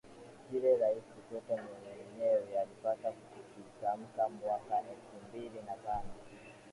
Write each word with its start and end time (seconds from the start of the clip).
kile 0.49 0.77
Rais 0.77 1.03
Kikwete 1.13 1.55
mwenyewe 1.67 2.59
alipata 2.59 3.11
kukitamka 3.11 4.29
mwaka 4.29 4.75
elfumbili 4.77 5.61
na 5.67 5.75
tano 5.85 6.11